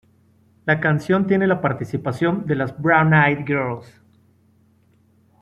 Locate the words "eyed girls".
3.13-4.01